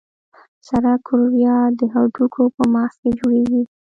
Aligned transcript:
سره 0.67 0.91
کرویات 1.05 1.71
د 1.79 1.81
هډوکو 1.93 2.43
په 2.55 2.63
مغز 2.73 2.95
کې 3.01 3.09
جوړېږي. 3.19 3.61